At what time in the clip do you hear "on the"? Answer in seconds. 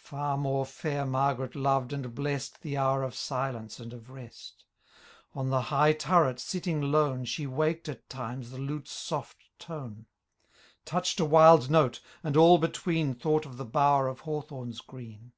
5.34-5.60